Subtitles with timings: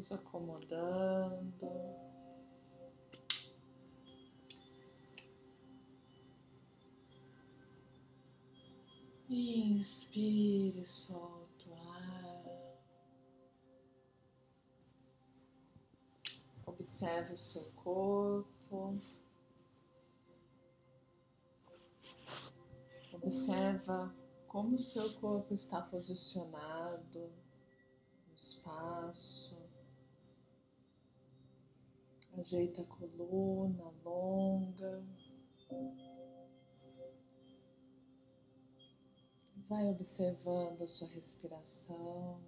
[0.00, 1.68] nos acomodando.
[9.28, 12.44] Inspire, solta o ar.
[16.64, 18.98] Observe o seu corpo.
[23.12, 24.14] Observa
[24.48, 27.30] como o seu corpo está posicionado
[28.26, 29.49] no espaço.
[32.38, 35.04] Ajeita a coluna longa.
[39.68, 42.40] Vai observando a sua respiração.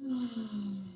[0.00, 0.87] Ah.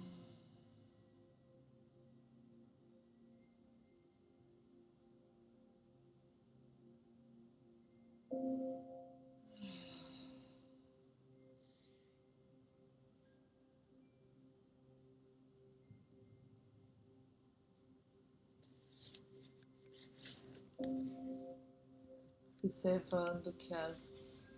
[22.59, 24.55] Observando que as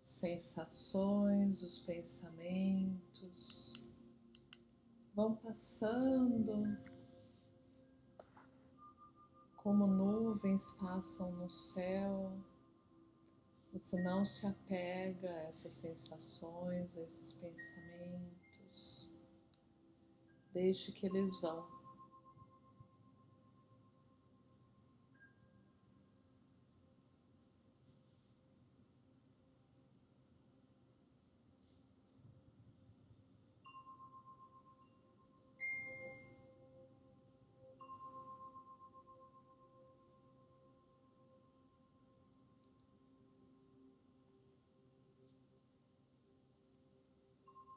[0.00, 3.72] sensações, os pensamentos
[5.14, 6.78] vão passando
[9.56, 12.32] como nuvens passam no céu.
[13.72, 19.10] Você não se apega a essas sensações, a esses pensamentos.
[20.52, 21.79] Deixe que eles vão.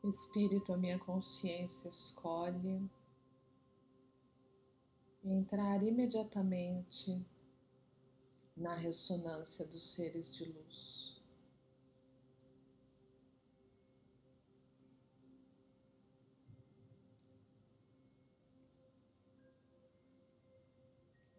[0.04, 2.90] Espírito, a minha consciência escolhe
[5.24, 7.26] entrar imediatamente
[8.56, 11.22] na ressonância dos seres de luz.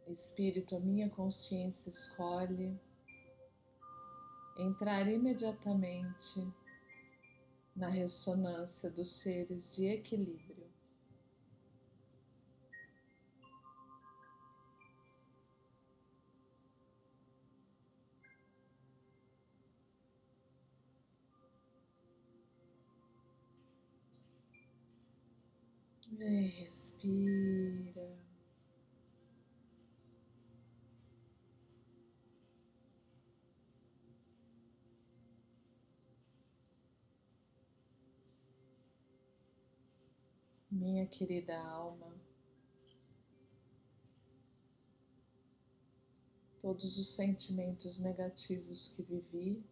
[0.07, 2.81] Espírito, a minha consciência escolhe
[4.57, 6.51] entrar imediatamente
[7.77, 10.67] na ressonância dos seres de equilíbrio.
[26.19, 28.14] Respira.
[40.75, 42.13] Minha querida alma,
[46.61, 49.65] todos os sentimentos negativos que vivi,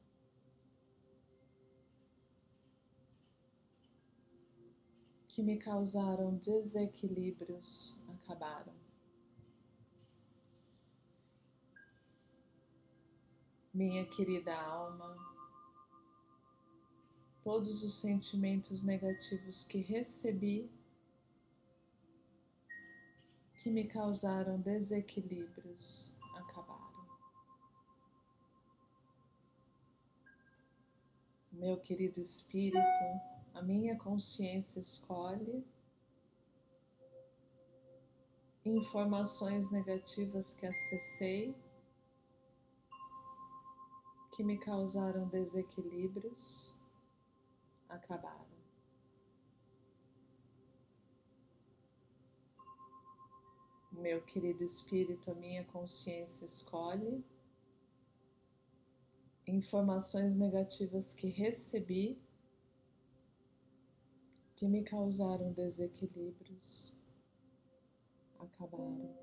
[5.26, 8.74] que me causaram desequilíbrios acabaram.
[13.74, 15.16] Minha querida alma,
[17.42, 20.70] todos os sentimentos negativos que recebi
[23.62, 27.06] que me causaram desequilíbrios acabaram.
[31.52, 33.04] Meu querido espírito,
[33.54, 35.64] a minha consciência escolhe
[38.64, 41.54] informações negativas que acessei
[44.34, 46.76] que me causaram desequilíbrios
[47.88, 48.51] acabaram.
[53.92, 57.24] Meu querido espírito, a minha consciência escolhe
[59.46, 62.20] informações negativas que recebi
[64.54, 66.96] que me causaram desequilíbrios
[68.38, 69.21] acabaram.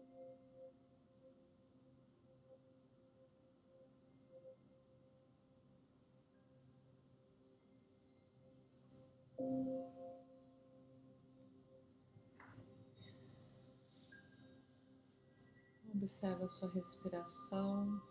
[16.00, 18.01] Observa a sua respiração.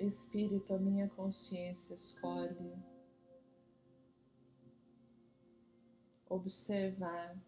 [0.00, 2.76] Espírito, a minha consciência escolhe
[6.28, 7.40] observar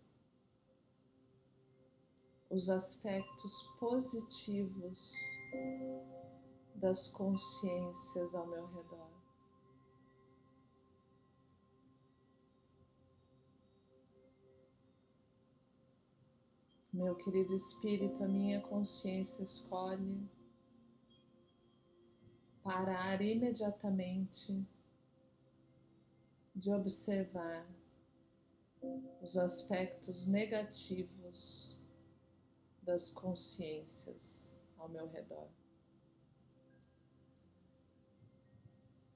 [2.49, 5.13] os aspectos positivos
[6.77, 9.11] das consciências ao meu redor.
[16.93, 20.27] Meu querido Espírito, a minha consciência escolhe
[22.63, 24.67] parar imediatamente
[26.55, 27.67] de observar
[29.21, 31.79] os aspectos negativos
[32.83, 35.49] das consciências ao meu redor.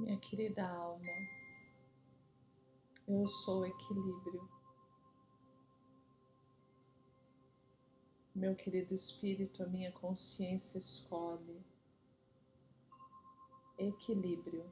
[0.00, 1.12] Minha querida alma,
[3.06, 4.48] eu sou equilíbrio.
[8.34, 11.62] Meu querido espírito, a minha consciência escolhe
[13.76, 14.64] equilíbrio.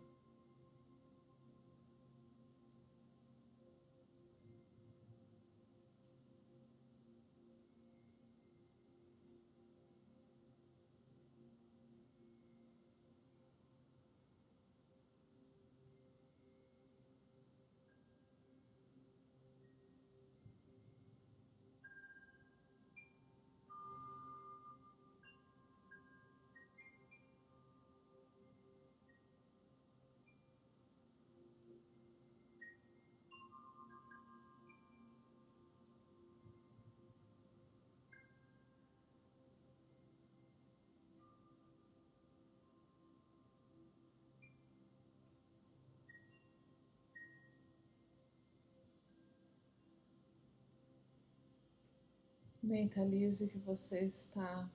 [52.68, 54.70] Mentalize que você está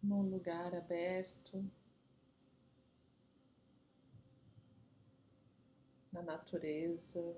[0.00, 1.68] num lugar aberto,
[6.12, 7.36] na natureza.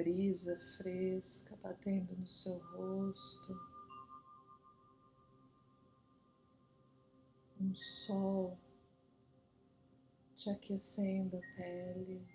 [0.00, 3.54] Brisa fresca batendo no seu rosto,
[7.60, 8.58] um sol
[10.36, 12.26] te aquecendo a pele.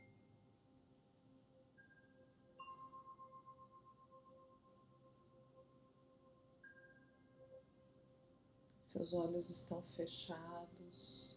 [8.79, 11.34] Seus olhos estão fechados.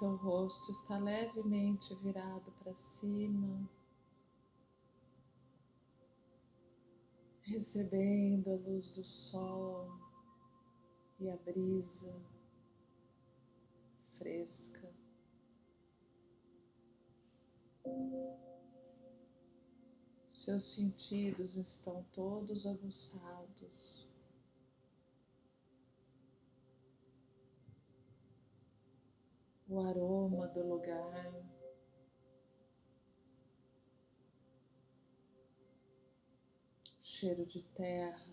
[0.00, 3.68] Seu rosto está levemente virado para cima,
[7.42, 9.90] recebendo a luz do sol
[11.18, 12.18] e a brisa
[14.16, 14.90] fresca.
[20.26, 24.09] Seus sentidos estão todos aguçados.
[29.70, 31.32] O aroma do lugar.
[36.98, 38.26] Cheiro de terra.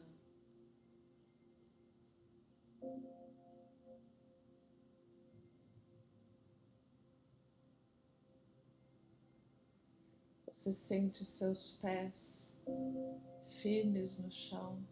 [10.48, 12.52] Você sente seus pés
[13.62, 14.84] firmes no chão.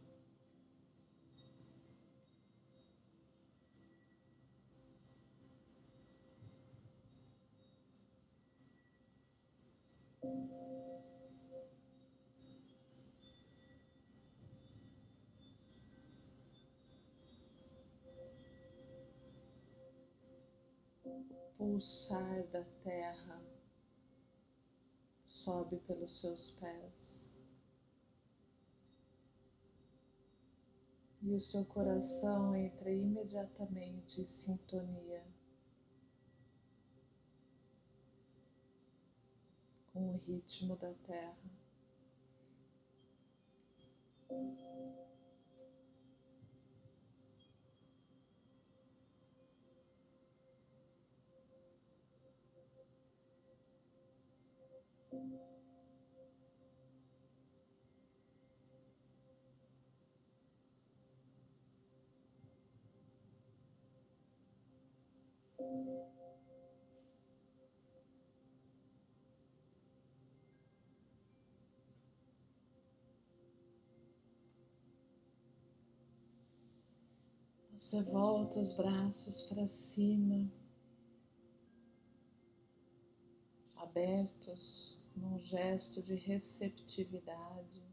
[21.57, 23.41] Pulsar da terra
[25.25, 27.29] sobe pelos seus pés.
[31.21, 35.25] E o seu coração entra imediatamente em sintonia
[39.91, 41.55] com o ritmo da terra.
[77.86, 80.51] Você volta os braços para cima,
[83.75, 87.84] abertos num gesto de receptividade,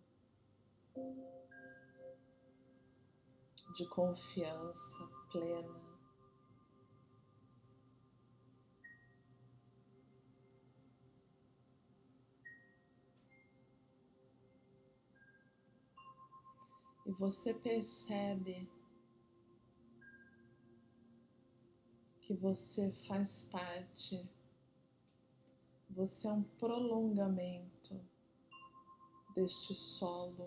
[3.74, 4.98] de confiança
[5.30, 5.92] plena.
[17.04, 18.70] E você percebe
[22.20, 24.30] que você faz parte,
[25.94, 28.00] você é um prolongamento
[29.34, 30.46] deste solo.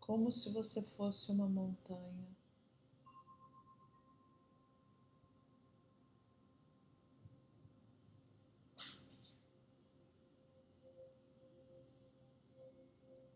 [0.00, 2.34] Como se você fosse uma montanha.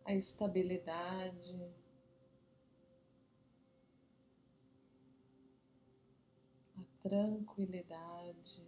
[0.09, 1.55] a estabilidade,
[7.01, 8.63] tranquilidade,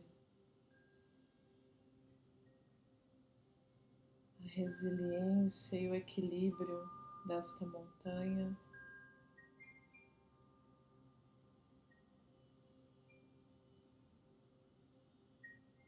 [4.38, 6.88] a resiliência e o equilíbrio
[7.26, 8.56] desta montanha.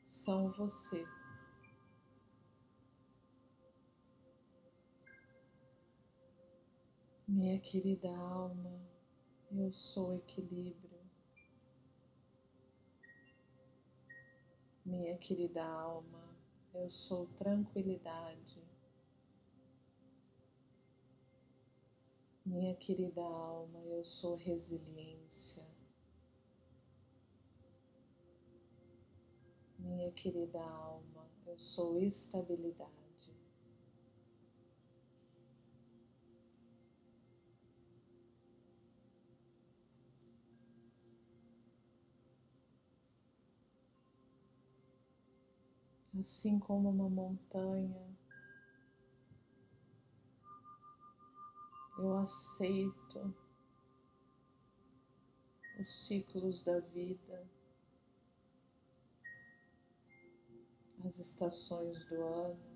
[0.04, 1.06] São você.
[7.26, 8.78] Minha querida alma,
[9.50, 10.91] eu sou equilíbrio.
[14.92, 16.36] Minha querida alma,
[16.74, 18.62] eu sou tranquilidade.
[22.44, 25.64] Minha querida alma, eu sou resiliência.
[29.78, 33.01] Minha querida alma, eu sou estabilidade.
[46.18, 48.06] Assim como uma montanha.
[51.98, 53.34] Eu aceito
[55.78, 57.48] os ciclos da vida,
[61.04, 62.72] as estações do ano.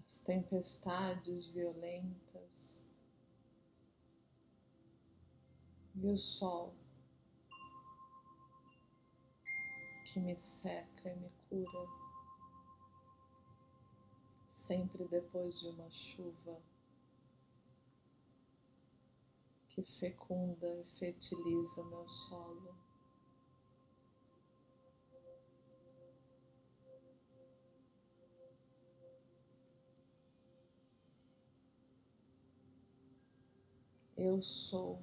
[0.00, 2.84] As tempestades violentas
[5.94, 6.81] e o sol
[10.12, 11.88] que me seca e me cura,
[14.46, 16.60] sempre depois de uma chuva
[19.70, 22.76] que fecunda e fertiliza meu solo.
[34.14, 35.00] Eu sou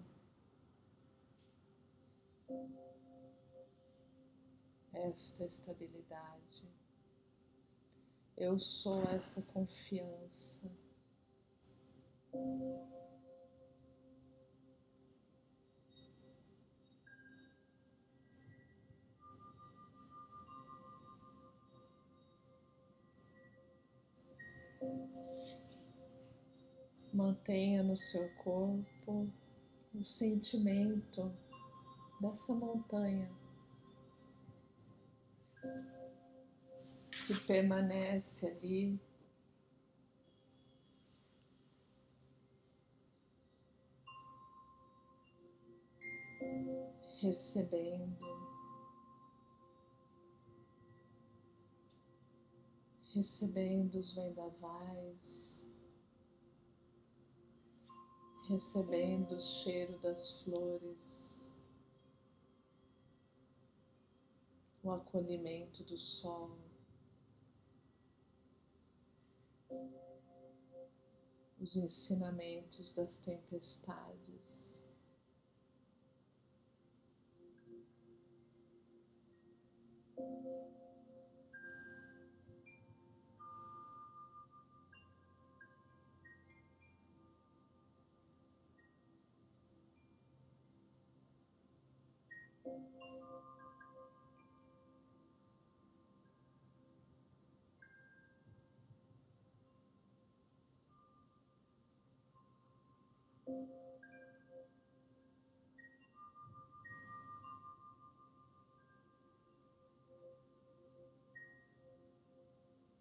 [5.04, 6.68] esta estabilidade.
[8.38, 10.62] Eu sou esta confiança.
[27.14, 29.30] Mantenha no seu corpo
[29.94, 31.34] o sentimento
[32.22, 33.28] dessa montanha
[37.30, 39.00] que permanece ali.
[47.22, 48.26] Recebendo,
[53.14, 55.62] recebendo os vendavais,
[58.48, 61.39] recebendo o cheiro das flores,
[64.90, 66.58] o acolhimento do sol.
[71.60, 74.69] Os ensinamentos das tempestades.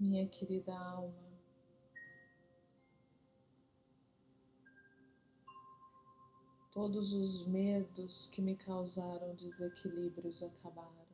[0.00, 1.28] Minha querida alma,
[6.70, 11.08] todos os medos que me causaram desequilíbrios acabaram.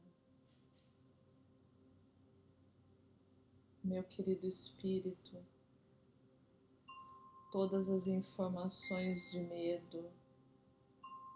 [3.83, 5.43] Meu querido espírito,
[7.55, 10.11] todas as informações de medo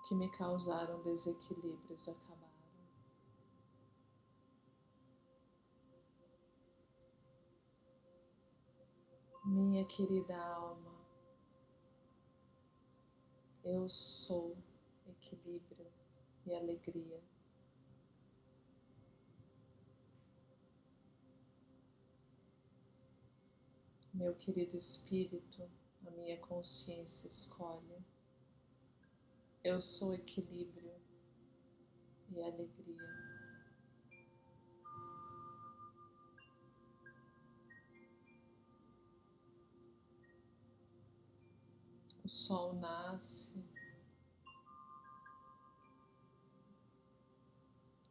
[0.08, 2.48] que me causaram desequilíbrios acabaram.
[9.44, 10.92] Minha querida alma,
[13.62, 14.56] eu sou
[15.06, 15.87] equilíbrio
[16.44, 17.22] e alegria.
[24.12, 25.77] Meu querido espírito,
[26.08, 28.02] a minha consciência escolhe.
[29.62, 30.94] Eu sou equilíbrio
[32.30, 33.18] e alegria.
[42.24, 43.54] O sol nasce,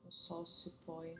[0.05, 1.15] o sol se põe,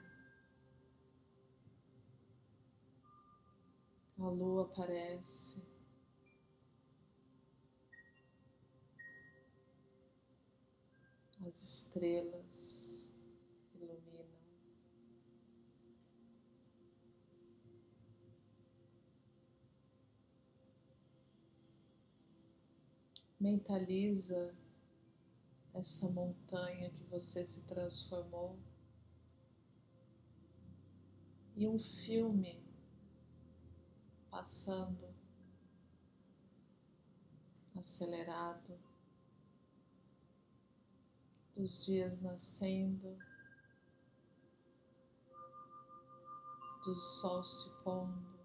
[4.20, 5.77] a lua aparece.
[11.48, 13.06] As estrelas
[13.74, 14.28] iluminam.
[23.40, 24.54] Mentaliza
[25.74, 28.60] essa montanha que você se transformou
[31.56, 32.62] e um filme
[34.30, 35.16] passando
[37.74, 38.87] acelerado
[41.58, 43.18] dos dias nascendo,
[46.86, 48.38] do sol se pondo,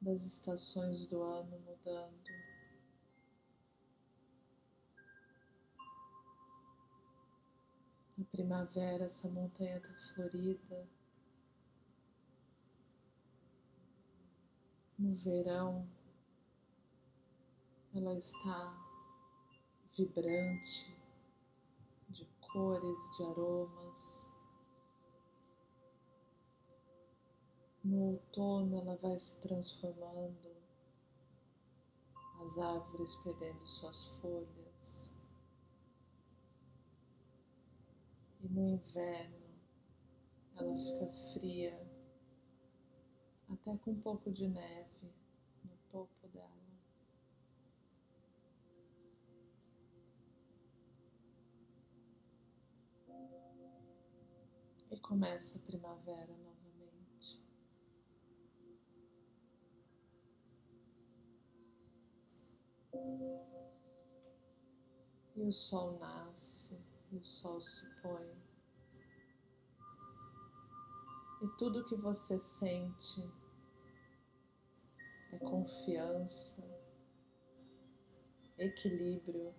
[0.00, 2.30] das estações do ano mudando.
[8.18, 10.88] Na primavera, essa montanha está florida.
[14.98, 15.88] No verão,
[17.94, 18.89] ela está
[20.00, 20.96] vibrante,
[22.08, 24.30] de cores, de aromas.
[27.84, 30.56] No outono ela vai se transformando,
[32.42, 35.10] as árvores perdendo suas folhas.
[38.42, 39.50] E no inverno
[40.56, 41.86] ela fica fria,
[43.50, 45.12] até com um pouco de neve
[45.64, 46.59] no topo dela.
[54.90, 57.40] E começa a primavera novamente.
[65.36, 66.76] E o sol nasce,
[67.12, 68.50] e o sol se põe.
[71.42, 73.22] E tudo que você sente
[75.32, 76.62] é confiança,
[78.58, 79.54] equilíbrio.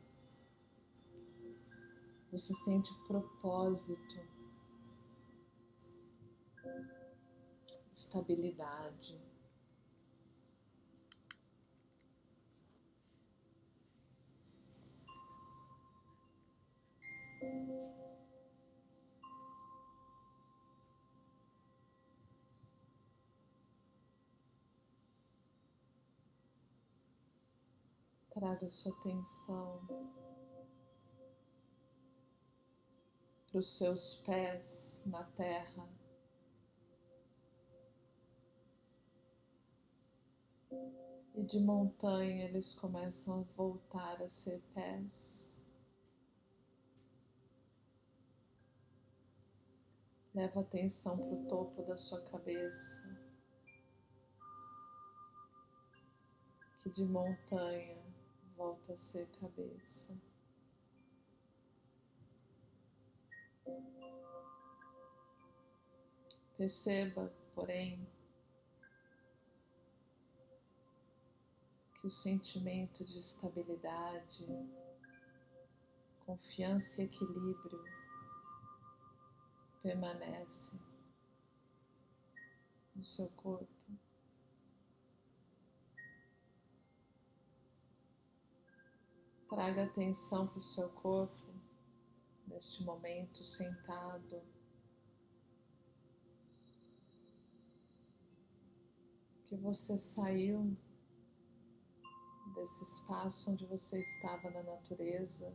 [2.32, 4.41] Você sente propósito,
[8.02, 9.22] estabilidade.
[28.34, 29.80] Traga sua atenção
[33.52, 36.01] para os seus pés na terra.
[41.34, 45.54] E de montanha eles começam a voltar a ser pés.
[50.34, 53.04] Leva atenção para o topo da sua cabeça,
[56.78, 58.02] que de montanha
[58.56, 60.18] volta a ser cabeça.
[66.56, 68.08] Perceba, porém,
[72.02, 74.44] que o sentimento de estabilidade,
[76.26, 77.84] confiança e equilíbrio
[79.84, 80.80] permanece
[82.96, 83.68] no seu corpo.
[89.48, 91.54] Traga atenção para o seu corpo
[92.48, 94.42] neste momento sentado.
[99.46, 100.76] Que você saiu
[102.52, 105.54] desse espaço onde você estava na natureza,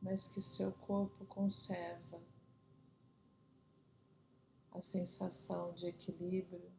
[0.00, 2.20] mas que seu corpo conserva
[4.72, 6.72] a sensação de equilíbrio,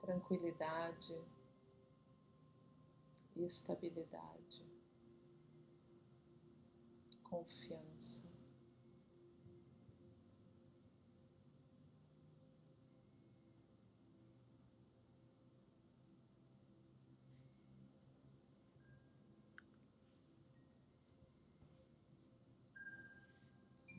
[0.00, 1.18] tranquilidade
[3.34, 4.66] e estabilidade,
[7.22, 8.25] confiança.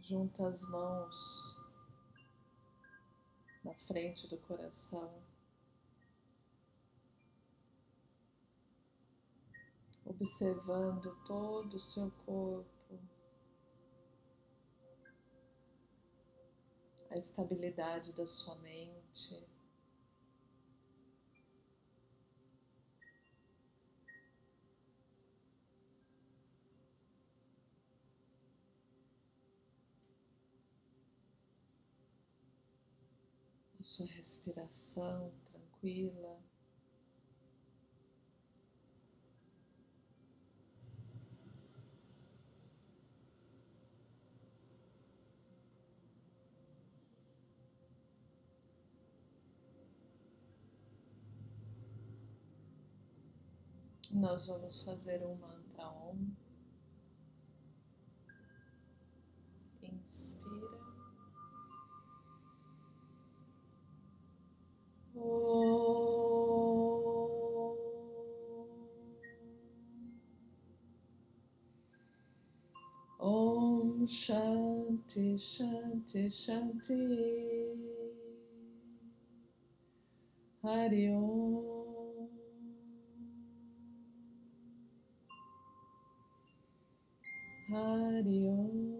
[0.07, 1.57] Junta as mãos
[3.61, 5.21] na frente do coração.
[10.05, 12.97] Observando todo o seu corpo,
[17.09, 19.45] a estabilidade da sua mente.
[33.87, 36.37] Sua respiração tranquila.
[54.11, 56.46] Nós vamos fazer um mantra Om.
[73.19, 77.01] Om Shanti Shanti Shanti.
[80.63, 82.29] Hari Om.
[87.69, 88.96] Hari Om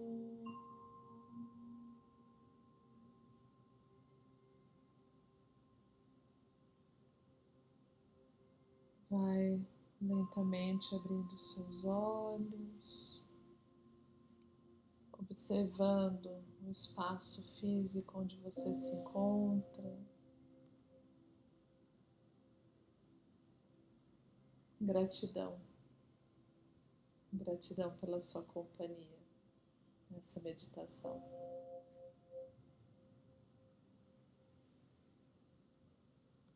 [10.08, 13.22] lentamente abrindo seus olhos,
[15.12, 19.98] observando o espaço físico onde você se encontra.
[24.80, 25.60] Gratidão,
[27.32, 29.18] gratidão pela sua companhia
[30.10, 31.20] nessa meditação.